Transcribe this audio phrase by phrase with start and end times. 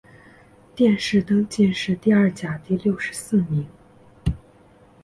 [0.73, 3.67] 殿试登进士第二甲第六十四名。